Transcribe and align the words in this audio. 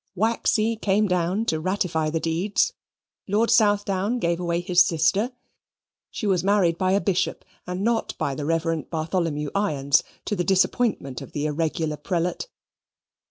Waxy 0.15 0.77
came 0.77 1.07
down 1.07 1.45
to 1.45 1.59
ratify 1.59 2.09
the 2.09 2.19
deeds 2.19 2.73
Lord 3.27 3.51
Southdown 3.51 4.17
gave 4.17 4.39
away 4.39 4.59
his 4.59 4.83
sister 4.83 5.31
she 6.09 6.25
was 6.25 6.43
married 6.43 6.75
by 6.79 6.93
a 6.93 6.99
Bishop, 6.99 7.45
and 7.67 7.83
not 7.83 8.17
by 8.17 8.33
the 8.33 8.43
Rev. 8.45 8.89
Bartholomew 8.89 9.51
Irons 9.53 10.01
to 10.25 10.35
the 10.35 10.43
disappointment 10.43 11.21
of 11.21 11.33
the 11.33 11.45
irregular 11.45 11.97
prelate. 11.97 12.47